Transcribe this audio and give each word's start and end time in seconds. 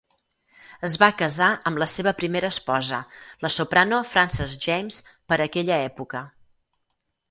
Es 0.87 0.95
va 1.03 1.09
casar 1.19 1.49
amb 1.71 1.81
la 1.83 1.89
seva 1.97 2.15
primera 2.23 2.51
esposa, 2.55 3.03
la 3.47 3.53
soprano 3.59 4.03
Frances 4.17 4.59
James, 4.67 5.01
per 5.31 5.43
aquella 5.51 5.83
època. 5.95 6.29